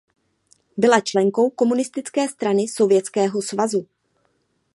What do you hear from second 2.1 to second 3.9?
strany Sovětského svazu.